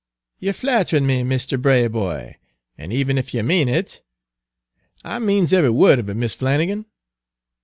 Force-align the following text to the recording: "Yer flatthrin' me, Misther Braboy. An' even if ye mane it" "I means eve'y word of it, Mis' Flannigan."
"Yer 0.39 0.51
flatthrin' 0.51 1.05
me, 1.05 1.21
Misther 1.21 1.59
Braboy. 1.59 2.33
An' 2.75 2.91
even 2.91 3.19
if 3.19 3.35
ye 3.35 3.41
mane 3.43 3.69
it" 3.69 4.01
"I 5.05 5.19
means 5.19 5.53
eve'y 5.53 5.69
word 5.69 5.99
of 5.99 6.09
it, 6.09 6.15
Mis' 6.15 6.33
Flannigan." 6.33 6.87